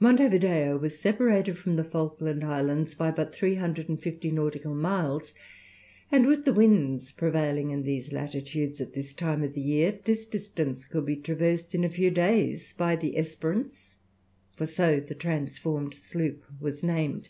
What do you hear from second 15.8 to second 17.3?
sloop was named.